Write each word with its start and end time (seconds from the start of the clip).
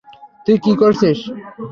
তুই 0.45 0.57
কি 0.63 0.71
করেছিস? 0.81 1.19